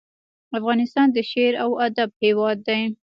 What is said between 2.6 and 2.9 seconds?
دی